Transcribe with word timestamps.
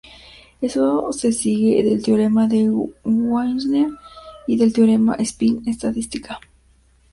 Eso 0.61 1.13
se 1.13 1.31
sigue 1.31 1.83
del 1.83 2.01
teorema 2.01 2.47
de 2.47 2.67
Wigner 3.03 3.91
y 4.47 4.57
del 4.57 4.73
teorema 4.73 5.13
espín-estadística. 5.13 6.39